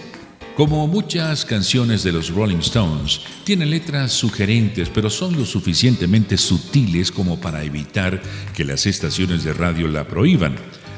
Como 0.56 0.86
muchas 0.86 1.46
canciones 1.46 2.02
de 2.04 2.12
los 2.12 2.28
Rolling 2.28 2.58
Stones, 2.58 3.22
tiene 3.42 3.64
letras 3.64 4.12
sugerentes, 4.12 4.90
pero 4.90 5.08
son 5.08 5.34
lo 5.34 5.46
suficientemente 5.46 6.36
sutiles 6.36 7.10
como 7.10 7.40
para 7.40 7.64
evitar 7.64 8.20
que 8.54 8.62
las 8.62 8.84
estaciones 8.84 9.44
de 9.44 9.54
radio 9.54 9.88
la 9.88 10.06
prohíban. 10.06 10.56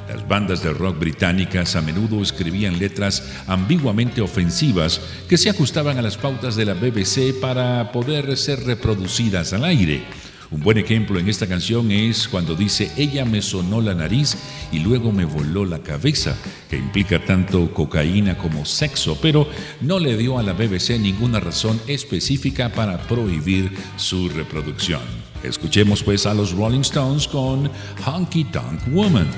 Las 0.09 0.27
bandas 0.27 0.61
de 0.65 0.73
rock 0.73 0.99
británicas 0.99 1.77
a 1.77 1.83
menudo 1.83 2.21
escribían 2.21 2.81
letras 2.81 3.23
ambiguamente 3.47 4.21
ofensivas 4.21 5.01
que 5.29 5.39
se 5.39 5.51
ajustaban 5.51 5.99
a 5.99 6.03
las 6.03 6.17
pautas 6.17 6.57
de 6.57 6.65
la 6.65 6.75
BBC 6.75 7.41
para 7.41 7.93
poder 7.93 8.37
ser 8.37 8.65
reproducidas 8.65 9.53
al 9.53 9.65
aire. 9.65 10.03
Un 10.51 10.61
buen 10.61 10.79
ejemplo 10.79 11.19
en 11.19 11.29
esta 11.29 11.47
canción 11.47 11.91
es 11.91 12.29
cuando 12.29 12.55
dice 12.55 12.91
ella 12.97 13.25
me 13.25 13.43
sonó 13.43 13.81
la 13.81 13.95
nariz 13.95 14.37
y 14.73 14.81
luego 14.81 15.13
me 15.13 15.25
voló 15.25 15.65
la 15.65 15.81
cabeza, 15.81 16.37
que 16.69 16.77
implica 16.77 17.25
tanto 17.25 17.73
cocaína 17.73 18.37
como 18.37 18.65
sexo, 18.65 19.19
pero 19.21 19.49
no 19.81 19.99
le 19.99 20.17
dio 20.17 20.39
a 20.39 20.43
la 20.43 20.53
BBC 20.53 20.99
ninguna 20.99 21.41
razón 21.41 21.81
específica 21.87 22.71
para 22.71 22.99
prohibir 22.99 23.73
su 23.97 24.29
reproducción. 24.29 25.03
Escuchemos 25.43 26.03
pues 26.03 26.27
a 26.27 26.35
los 26.35 26.53
Rolling 26.53 26.81
Stones 26.81 27.29
con 27.29 27.71
Honky 28.07 28.45
Tonk 28.45 28.81
Woman. 28.93 29.29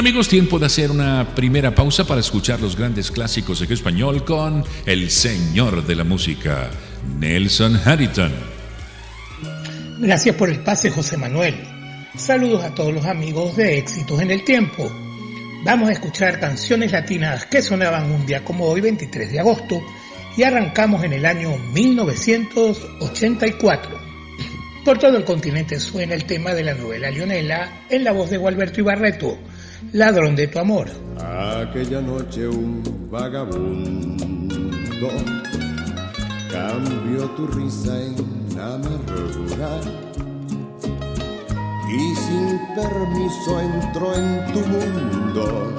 Amigos, 0.00 0.28
tiempo 0.28 0.58
de 0.58 0.64
hacer 0.64 0.90
una 0.90 1.34
primera 1.34 1.74
pausa 1.74 2.06
para 2.06 2.22
escuchar 2.22 2.58
los 2.58 2.74
grandes 2.74 3.10
clásicos 3.10 3.60
en 3.60 3.70
español 3.70 4.24
con 4.24 4.64
el 4.86 5.10
señor 5.10 5.86
de 5.86 5.94
la 5.94 6.04
música, 6.04 6.70
Nelson 7.18 7.78
Harrington. 7.84 8.32
Gracias 9.98 10.34
por 10.36 10.48
el 10.48 10.60
pase, 10.60 10.90
José 10.90 11.18
Manuel. 11.18 11.54
Saludos 12.16 12.64
a 12.64 12.74
todos 12.74 12.94
los 12.94 13.04
amigos 13.04 13.56
de 13.56 13.76
Éxitos 13.76 14.22
en 14.22 14.30
el 14.30 14.42
Tiempo. 14.42 14.90
Vamos 15.64 15.90
a 15.90 15.92
escuchar 15.92 16.40
canciones 16.40 16.92
latinas 16.92 17.44
que 17.44 17.60
sonaban 17.60 18.10
un 18.10 18.24
día 18.24 18.42
como 18.42 18.64
hoy, 18.64 18.80
23 18.80 19.30
de 19.30 19.40
agosto, 19.40 19.82
y 20.34 20.44
arrancamos 20.44 21.04
en 21.04 21.12
el 21.12 21.26
año 21.26 21.58
1984. 21.74 24.00
Por 24.82 24.96
todo 24.96 25.18
el 25.18 25.24
continente 25.24 25.78
suena 25.78 26.14
el 26.14 26.24
tema 26.24 26.54
de 26.54 26.64
la 26.64 26.72
novela 26.72 27.10
Leonela 27.10 27.82
en 27.90 28.02
la 28.02 28.12
voz 28.12 28.30
de 28.30 28.38
Gualberto 28.38 28.80
Ibarreto, 28.80 29.38
Ladrón 29.92 30.36
de 30.36 30.46
tu 30.46 30.58
amor. 30.58 30.88
Aquella 31.18 32.00
noche 32.00 32.46
un 32.48 32.82
vagabundo 33.10 35.08
cambió 36.50 37.28
tu 37.30 37.46
risa 37.48 38.00
en 38.00 38.14
amargura 38.58 39.80
y 41.92 42.14
sin 42.14 42.58
permiso 42.74 43.60
entró 43.60 44.14
en 44.14 44.52
tu 44.52 44.60
mundo 44.60 45.72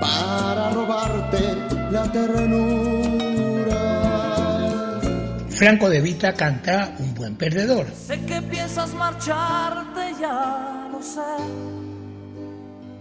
para 0.00 0.70
robarte 0.70 1.56
la 1.90 2.10
ternura. 2.10 3.42
Franco 5.50 5.88
de 5.88 6.00
Vita 6.00 6.32
canta 6.32 6.96
Un 6.98 7.14
buen 7.14 7.36
perdedor. 7.36 7.86
Sé 7.94 8.20
que 8.24 8.42
piensas 8.42 8.92
marcharte, 8.94 10.12
ya 10.20 10.88
lo 10.90 11.00
sé, 11.00 11.20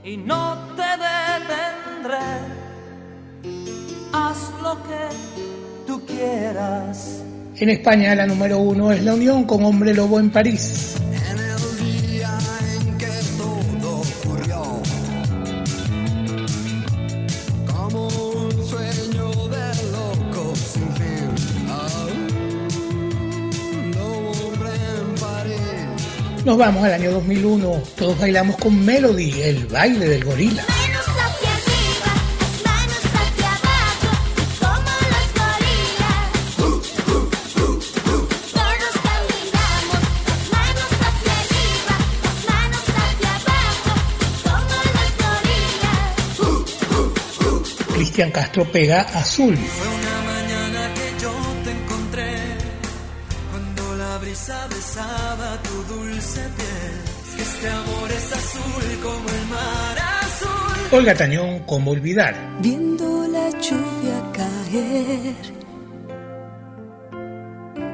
y 0.04 0.18
no 0.18 0.58
te 0.76 0.82
detendré. 0.82 2.18
Haz 4.14 4.52
lo 4.62 4.76
que 4.84 5.88
tú 5.88 6.06
quieras. 6.06 7.24
En 7.56 7.70
España 7.70 8.16
la 8.16 8.26
número 8.26 8.58
uno 8.58 8.92
es 8.92 9.04
La 9.04 9.14
Unión 9.14 9.44
con 9.44 9.64
Hombre 9.64 9.94
Lobo 9.94 10.20
en 10.20 10.32
París. 10.32 10.96
Nos 26.52 26.58
vamos 26.58 26.84
al 26.84 26.92
año 26.92 27.12
2001. 27.12 27.82
Todos 27.96 28.20
bailamos 28.20 28.58
con 28.58 28.84
Melody, 28.84 29.42
el 29.42 29.68
baile 29.68 30.06
del 30.06 30.26
gorila. 30.26 30.66
Manos 30.68 31.08
hacia 31.08 31.50
arriba, 31.50 32.12
manos 32.66 33.02
Olga 60.94 61.16
Tañón, 61.16 61.60
¿cómo 61.60 61.92
olvidar? 61.92 62.36
viendo 62.60 63.26
la 63.28 63.50
lluvia 63.62 64.22
caer, 64.34 65.36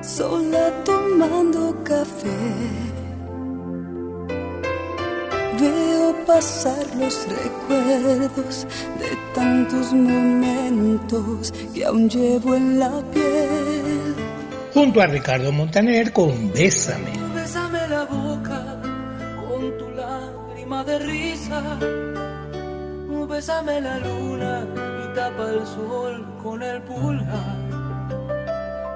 sola 0.02 0.72
tomando 0.84 1.84
café. 1.84 2.28
Veo 5.60 6.26
pasar 6.26 6.86
los 6.96 7.28
recuerdos 7.30 8.66
de 9.00 9.18
tantos 9.36 9.94
momentos 9.94 11.54
que 11.76 11.86
aún 11.86 12.10
llevo 12.10 12.56
en 12.56 12.80
la 12.80 13.04
piel. 13.14 14.16
Junto 14.74 15.02
a 15.02 15.06
Ricardo 15.06 15.52
Montaner 15.52 16.12
con 16.14 16.52
Bésame. 16.52 17.12
Bésame 17.36 17.88
la 17.90 18.06
boca 18.06 18.82
con 19.40 19.78
tu 19.78 19.88
lágrima 19.92 20.84
de 20.84 21.00
risa. 21.00 21.78
Bésame 23.30 23.82
la 23.82 24.00
luna 24.00 24.66
y 25.04 25.16
tapa 25.16 25.50
el 25.52 25.66
sol 25.66 26.26
con 26.42 26.64
el 26.64 26.82
pulgar. 26.84 27.68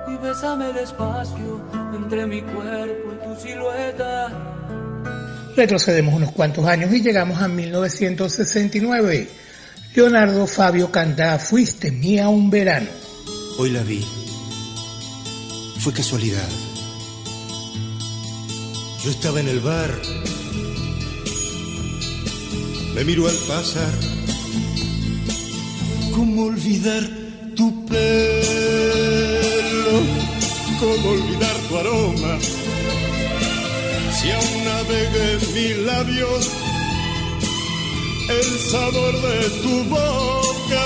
Y 0.07 0.17
bésame 0.25 0.69
el 0.69 0.77
espacio 0.77 1.61
entre 1.93 2.25
mi 2.25 2.41
cuerpo 2.41 3.11
y 3.13 3.27
tu 3.27 3.41
silueta. 3.41 4.29
Retrocedemos 5.55 6.13
unos 6.15 6.31
cuantos 6.31 6.65
años 6.65 6.93
y 6.93 7.01
llegamos 7.01 7.41
a 7.41 7.49
1969. 7.49 9.29
Leonardo 9.93 10.47
Fabio 10.47 10.89
canta 10.91 11.37
Fuiste 11.37 11.91
mía 11.91 12.29
un 12.29 12.49
verano. 12.49 12.87
Hoy 13.59 13.71
la 13.71 13.83
vi. 13.83 14.05
Fue 15.79 15.91
casualidad. 15.91 16.47
Yo 19.03 19.11
estaba 19.11 19.41
en 19.41 19.49
el 19.49 19.59
bar. 19.59 19.91
Me 22.95 23.03
miró 23.03 23.27
al 23.27 23.35
pasar. 23.47 24.10
¿Cómo 26.13 26.43
olvidar 26.43 27.03
tu 27.55 27.85
pelo? 27.85 28.01
¿Cómo 30.79 31.09
olvidar 31.09 31.55
tu 31.67 31.77
aroma? 31.77 32.39
Si 34.13 34.31
aún 34.31 34.63
navega 34.65 35.31
en 35.31 35.53
mis 35.53 35.77
labios 35.85 36.49
el 38.29 38.59
sabor 38.59 39.21
de 39.21 39.49
tu 39.61 39.83
boca. 39.89 40.83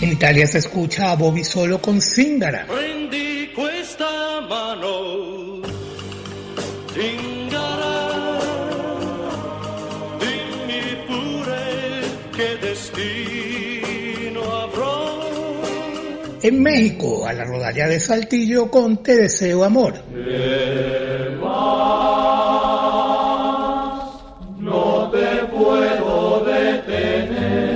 En 0.00 0.12
Italia 0.12 0.46
se 0.46 0.58
escucha 0.58 1.12
a 1.12 1.16
Bobby 1.16 1.44
solo 1.44 1.80
con 1.80 2.00
Zingara. 2.00 2.66
En 16.48 16.62
México, 16.62 17.26
a 17.26 17.34
la 17.34 17.44
rodalla 17.44 17.86
de 17.88 18.00
Saltillo 18.00 18.70
con 18.70 19.02
Te 19.02 19.14
deseo 19.16 19.64
amor. 19.64 20.02
No 24.58 25.10
te 25.10 25.26
puedo 25.52 26.46
detener. 26.46 27.68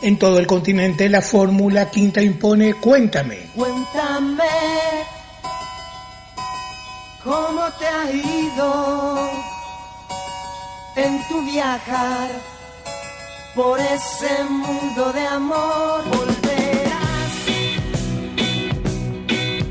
En 0.00 0.18
todo 0.18 0.38
el 0.38 0.46
continente 0.46 1.10
la 1.10 1.20
fórmula 1.20 1.90
quinta 1.90 2.22
impone 2.22 2.72
Cuéntame. 2.72 3.50
Cuéntame 3.54 4.44
cómo 7.22 7.60
te 7.78 7.86
ha 7.86 8.10
ido 8.10 9.55
en 10.96 11.28
tu 11.28 11.42
viajar 11.44 12.30
por 13.54 13.78
ese 13.78 14.44
mundo 14.48 15.12
de 15.12 15.26
amor. 15.26 16.04
Volverás. 16.08 17.34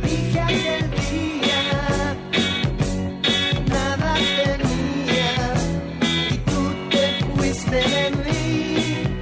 Dije 0.04 0.40
aquel 0.40 0.92
día, 0.92 2.18
nada 3.68 4.16
tenía 4.44 5.38
y 6.32 6.38
tú 6.38 6.74
te 6.92 7.26
fuiste 7.36 7.76
de 7.76 8.12
mí. 8.12 9.18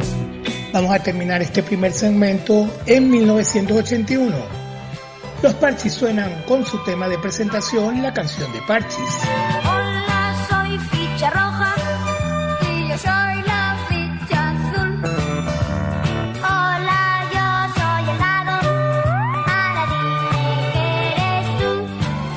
Vamos 0.73 0.91
a 0.91 0.99
terminar 0.99 1.41
este 1.41 1.63
primer 1.63 1.93
segmento 1.93 2.69
en 2.85 3.09
1981. 3.09 4.63
Los 5.41 5.53
Parchis 5.55 5.93
suenan 5.93 6.43
con 6.47 6.65
su 6.65 6.81
tema 6.83 7.09
de 7.09 7.17
presentación, 7.17 8.01
la 8.01 8.13
canción 8.13 8.51
de 8.53 8.61
Parchis. 8.61 9.19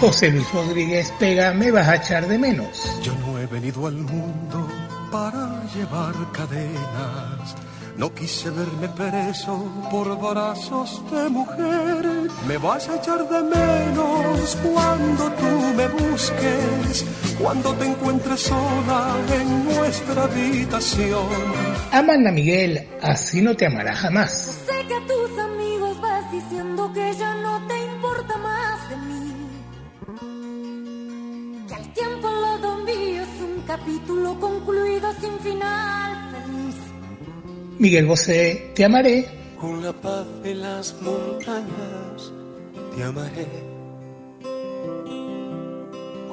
José 0.07 0.31
Luis 0.31 0.49
Rodríguez 0.53 1.13
pega, 1.19 1.53
me 1.53 1.73
vas 1.73 1.89
a 1.89 1.97
echar 1.97 2.29
de 2.29 2.39
menos. 2.39 3.03
Yo 3.03 3.13
no 3.27 3.41
he 3.41 3.47
venido 3.47 3.89
al 3.89 3.95
mundo 3.97 4.69
para 5.11 5.65
llevar 5.75 6.15
cadenas, 6.31 7.57
No 7.97 8.15
quise 8.15 8.51
verme 8.51 8.89
preso 8.91 9.65
por 9.91 10.17
brazos 10.17 11.03
de 11.11 11.29
mujer. 11.29 12.07
Me 12.47 12.57
vas 12.57 12.89
a 12.89 12.95
echar 12.99 13.29
de 13.29 13.43
menos 13.43 14.57
cuando 14.63 15.25
tú 15.33 15.75
me 15.77 15.89
busques, 15.89 17.05
cuando 17.43 17.75
te 17.75 17.87
encuentres 17.87 18.43
sola 18.43 19.17
en 19.41 19.65
nuestra 19.65 20.23
habitación. 20.23 21.27
Amanda 21.91 22.31
Miguel, 22.31 22.87
así 23.03 23.43
no 23.43 23.57
te 23.57 23.67
amará 23.67 23.97
jamás. 23.97 24.61
Sé 24.67 24.87
que 24.87 24.95
a 24.95 25.05
tus 25.05 25.37
amigos 25.37 26.01
vas 26.01 26.31
diciendo 26.31 26.93
que 26.95 27.13
ya 27.19 27.35
no 27.43 27.67
te 27.67 27.77
importa 27.87 28.37
más 28.37 28.89
de 28.91 28.97
mí. 28.99 29.16
Que 31.97 32.05
al 32.05 32.11
tiempo 32.11 32.29
lo 32.61 32.77
mío 32.85 33.23
es 33.23 33.41
un 33.41 33.63
capítulo 33.67 34.39
concluido 34.39 35.13
sin 35.21 35.39
final 35.39 36.31
feliz. 36.31 36.75
Miguel 37.79 38.07
Bosé, 38.07 38.73
te 38.75 38.85
amaré. 38.85 39.27
Con 39.59 39.83
la 39.83 39.93
paz 39.93 40.27
de 40.43 40.55
las 40.55 40.95
montañas 41.01 42.33
te 42.95 43.03
amaré. 43.03 43.47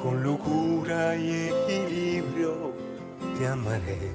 Con 0.02 0.22
locura 0.22 1.16
y 1.16 1.48
equilibrio 1.48 2.72
te 3.38 3.46
amaré. 3.46 4.12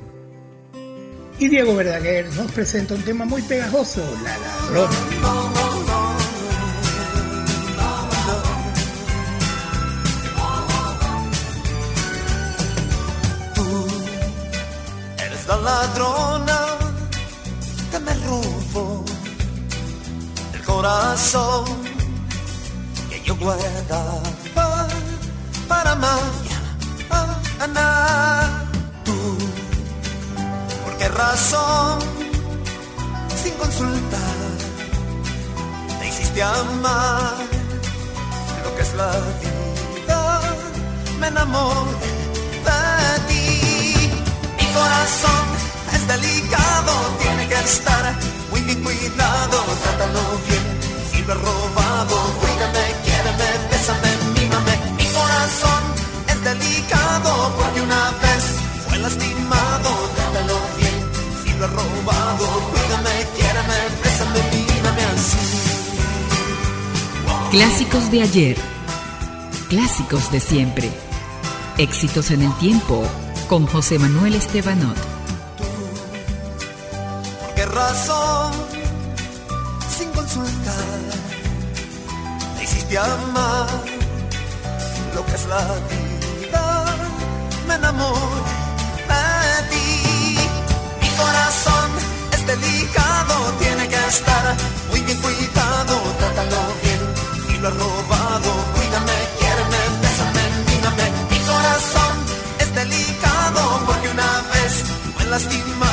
Y 1.39 1.47
Diego 1.47 1.75
Verdaguer 1.75 2.31
nos 2.35 2.51
presenta 2.51 2.93
un 2.93 3.01
tema 3.01 3.25
muy 3.25 3.41
pegajoso, 3.41 4.03
La 4.23 4.37
Ladrona. 4.37 5.68
La 15.49 15.57
ladrona 15.57 16.59
que 17.91 17.99
me 17.99 18.13
robó 18.27 19.03
el 20.53 20.63
corazón 20.63 21.65
que 23.09 23.19
yo 23.23 23.35
guardaba 23.35 24.21
para 25.67 25.95
mañana. 25.95 26.27
Tú, 29.03 29.17
¿por 30.83 30.93
qué 30.99 31.07
razón? 31.07 31.97
Sin 33.41 33.53
consultar, 33.55 34.51
te 35.99 36.09
hiciste 36.09 36.43
amar 36.43 37.33
lo 38.63 38.75
que 38.75 38.81
es 38.83 38.93
la 38.93 39.11
vida. 39.41 40.41
Me 41.19 41.27
enamoré 41.27 42.09
de 42.65 42.98
corazón 44.79 45.45
es 45.95 46.07
delicado, 46.07 46.93
tiene 47.21 47.47
que 47.47 47.59
estar 47.59 48.03
muy 48.51 48.61
bien 48.61 48.81
cuidado. 48.83 49.57
Trátalo 49.83 50.23
bien, 50.47 50.65
si 51.11 51.21
lo 51.23 51.33
he 51.33 51.37
robado, 51.47 52.15
cuídame, 52.39 52.85
quiéreme, 53.05 53.49
bésame, 53.71 54.11
mímame. 54.37 54.73
Mi 54.97 55.05
corazón 55.19 55.81
es 56.31 56.39
delicado 56.49 57.31
porque 57.57 57.81
una 57.81 58.03
vez 58.23 58.43
fue 58.87 58.97
lastimado. 58.99 59.89
Trátalo 60.15 60.57
bien, 60.79 60.97
si 61.41 61.49
lo 61.57 61.65
he 61.65 61.71
robado, 61.79 62.45
cuídame, 62.71 63.15
quiéreme, 63.35 63.79
bésame, 64.03 64.41
mímame 64.53 65.03
así. 65.13 65.41
Clásicos 67.51 68.11
de 68.11 68.21
ayer. 68.21 68.57
Clásicos 69.69 70.31
de 70.31 70.39
siempre. 70.39 70.89
Éxitos 71.77 72.31
en 72.31 72.41
el 72.41 72.53
tiempo 72.57 73.03
con 73.49 73.65
José 73.65 73.97
Manuel 73.97 74.35
Estebanot. 74.35 74.95
¿Por 77.41 77.55
qué 77.55 77.65
razón? 77.65 78.53
Sin 79.97 80.09
consultar, 80.11 80.99
te 82.55 82.63
hiciste 82.63 82.95
amar 82.99 83.67
lo 85.15 85.25
que 85.25 85.33
es 85.33 85.45
la 85.47 85.65
vida. 85.89 86.85
Me 87.67 87.73
enamoré 87.73 88.19
de 89.07 89.69
ti. 89.71 90.37
Mi 91.01 91.09
corazón 91.17 91.89
es 92.31 92.45
delicado, 92.45 93.35
tiene 93.57 93.87
que 93.87 94.07
estar 94.07 94.55
muy 94.91 95.01
bien 95.01 95.17
cuidado. 95.17 95.95
Trátalo 96.19 96.61
bien, 96.83 97.01
si 97.47 97.57
lo 97.57 97.69
he 97.69 97.71
robado, 97.71 98.78
fue 105.39 105.88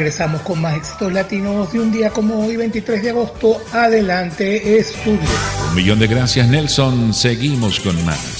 regresamos 0.00 0.40
con 0.40 0.62
más 0.62 0.76
éxitos 0.76 1.12
latinos 1.12 1.70
de 1.74 1.78
un 1.78 1.92
día 1.92 2.08
como 2.08 2.46
hoy, 2.46 2.56
23 2.56 3.02
de 3.02 3.10
agosto. 3.10 3.60
Adelante, 3.70 4.78
estudio. 4.78 5.28
Un 5.68 5.74
millón 5.74 5.98
de 5.98 6.06
gracias, 6.06 6.48
Nelson. 6.48 7.12
Seguimos 7.12 7.80
con 7.80 8.02
más. 8.06 8.39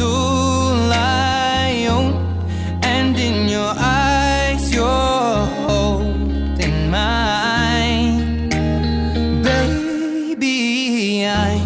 soul 0.00 0.92
I 0.92 1.86
And 2.94 3.14
in 3.28 3.36
your 3.56 3.72
eyes 3.76 4.62
you're 4.76 5.42
holding 5.66 6.78
mine. 6.90 8.48
Baby, 9.48 11.26
I'm 11.26 11.60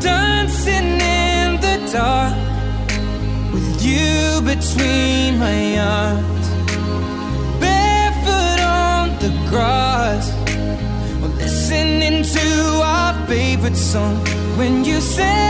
dancing 0.00 0.92
in 1.22 1.48
the 1.64 1.76
dark 1.92 2.34
With 3.54 3.70
you 3.88 4.40
between 4.52 5.30
my 5.44 5.60
arms. 5.78 6.30
Listening 11.44 12.22
to 12.36 12.46
our 12.94 13.14
favorite 13.26 13.76
song. 13.92 14.16
When 14.58 14.84
you 14.84 14.98
say 15.00 15.49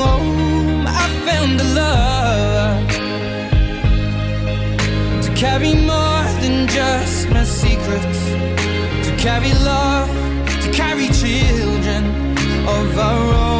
home. 0.00 0.86
I 0.86 1.06
found 1.26 1.60
a 1.60 1.68
love 1.82 2.88
to 5.24 5.30
carry 5.34 5.74
more 5.74 6.24
than 6.42 6.66
just 6.68 7.28
my 7.30 7.44
secrets, 7.44 8.20
to 9.06 9.10
carry 9.18 9.52
love, 9.72 10.10
to 10.62 10.68
carry 10.72 11.08
children 11.08 12.04
of 12.66 12.98
our 12.98 13.34
own. 13.34 13.53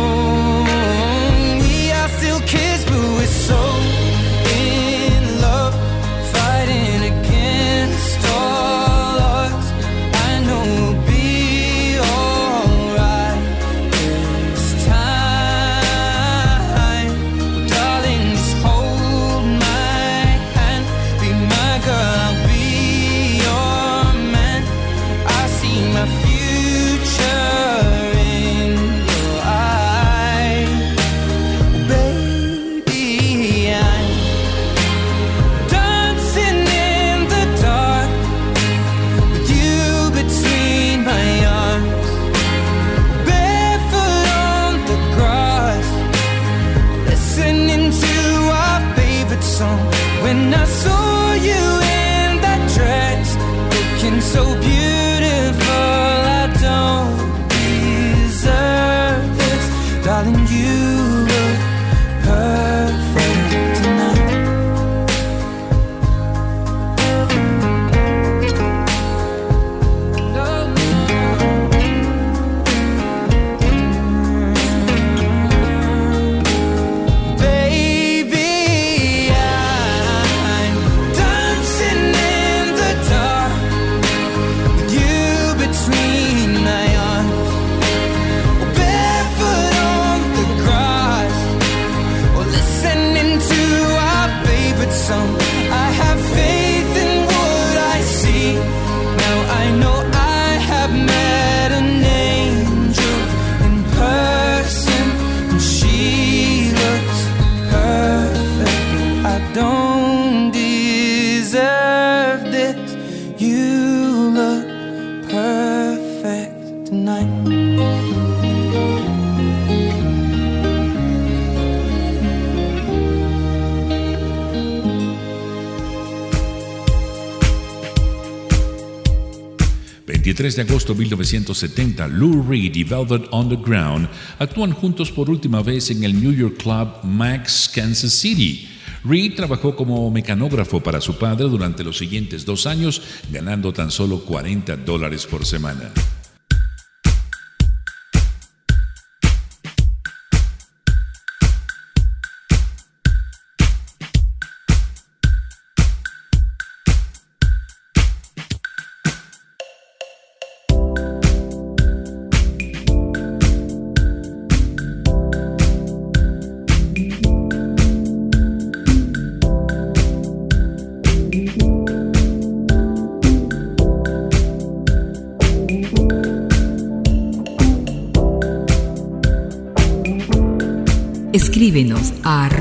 de 130.52 130.60
agosto 130.60 130.92
de 130.92 130.98
1970, 131.00 132.06
Lou 132.08 132.42
Reed 132.46 132.74
y 132.76 132.84
Velvet 132.84 133.32
Underground 133.32 134.10
actúan 134.38 134.72
juntos 134.72 135.10
por 135.10 135.30
última 135.30 135.62
vez 135.62 135.90
en 135.90 136.04
el 136.04 136.22
New 136.22 136.32
York 136.32 136.58
Club 136.58 137.02
Max 137.02 137.70
Kansas 137.74 138.12
City. 138.12 138.68
Reed 139.04 139.36
trabajó 139.36 139.74
como 139.74 140.10
mecanógrafo 140.10 140.82
para 140.82 141.00
su 141.00 141.16
padre 141.16 141.48
durante 141.48 141.82
los 141.82 141.96
siguientes 141.96 142.44
dos 142.44 142.66
años, 142.66 143.00
ganando 143.32 143.72
tan 143.72 143.90
solo 143.90 144.20
40 144.20 144.76
dólares 144.76 145.24
por 145.24 145.46
semana. 145.46 145.90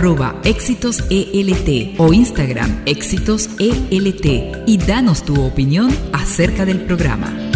Arroba 0.04 0.36
éxitos 0.44 1.02
ELT 1.10 1.98
o 1.98 2.12
Instagram 2.12 2.84
éxitos 2.86 3.50
ELT 3.58 4.66
y 4.68 4.78
danos 4.78 5.24
tu 5.24 5.42
opinión 5.42 5.96
acerca 6.12 6.66
del 6.66 6.82
programa. 6.82 7.53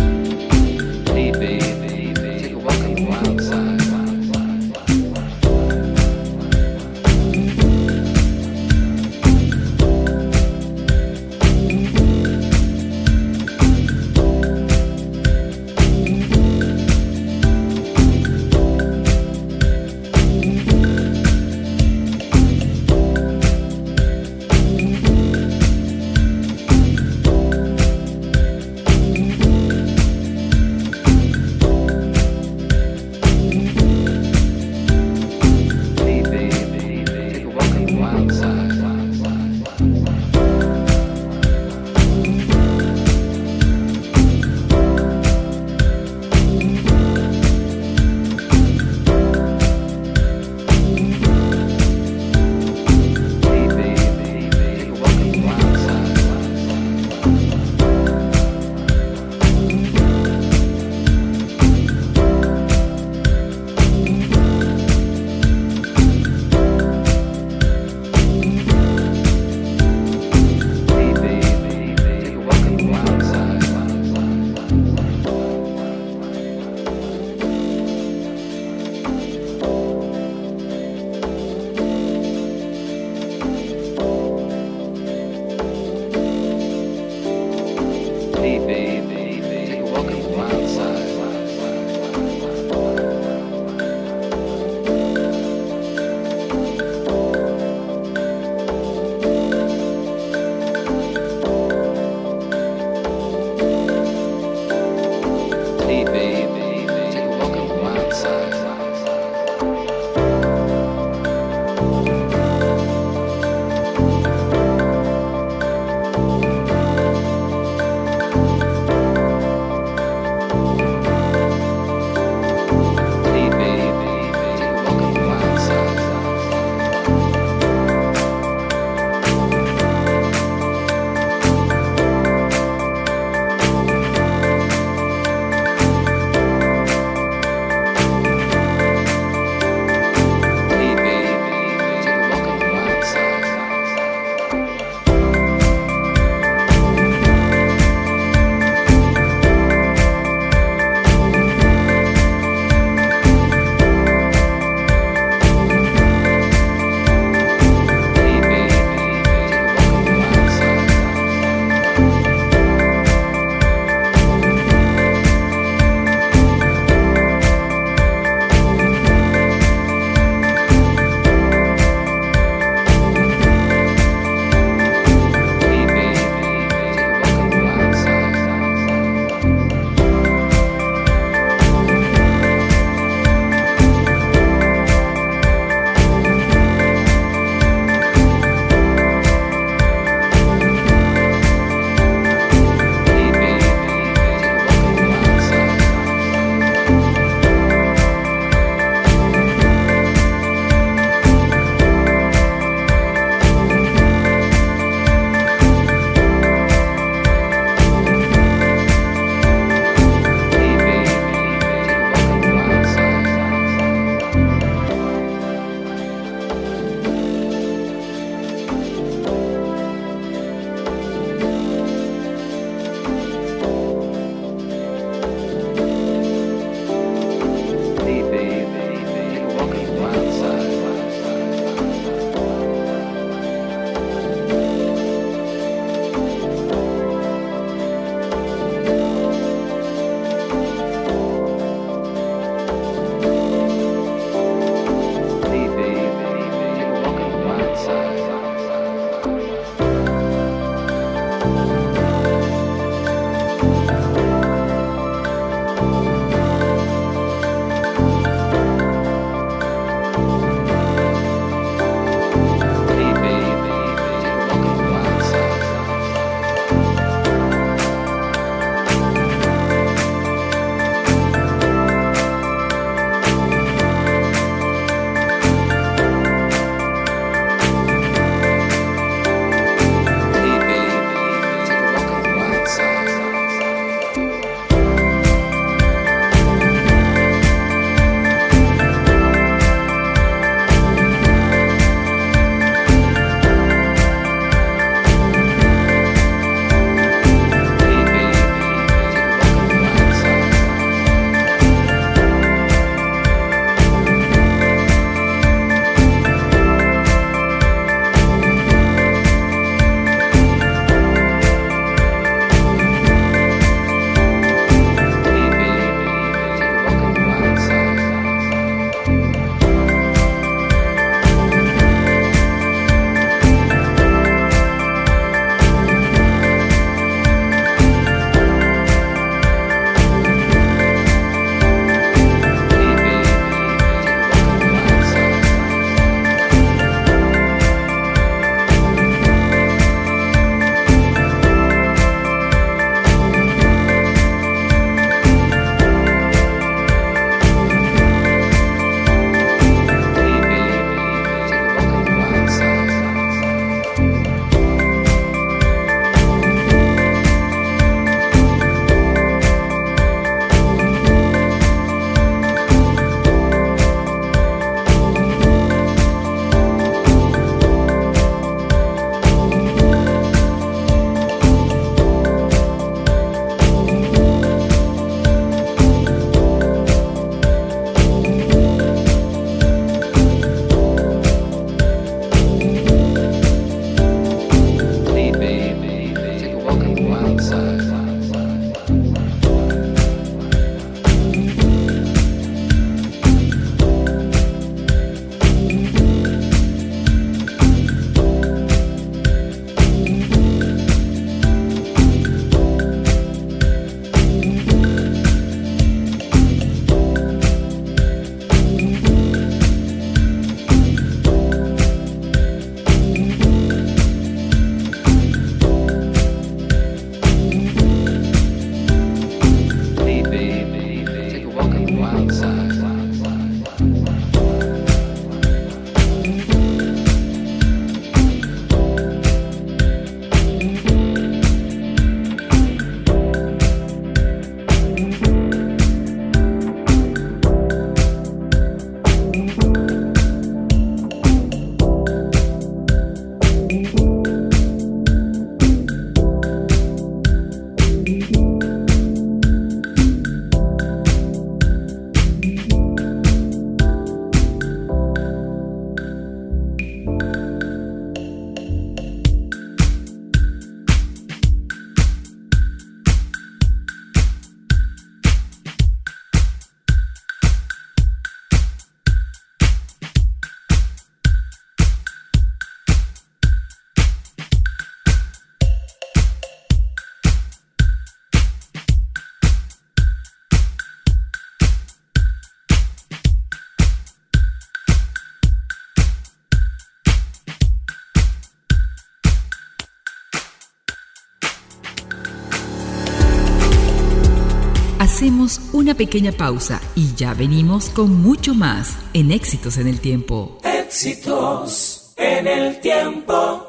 Hacemos 495.17 495.59
una 495.73 495.95
pequeña 495.95 496.31
pausa 496.31 496.79
y 496.93 497.15
ya 497.15 497.33
venimos 497.33 497.89
con 497.89 498.21
mucho 498.21 498.53
más 498.53 498.95
en 499.13 499.31
Éxitos 499.31 499.79
en 499.79 499.87
el 499.87 499.99
Tiempo. 499.99 500.59
Éxitos 500.63 502.13
en 502.15 502.45
el 502.45 502.79
tiempo. 502.81 503.66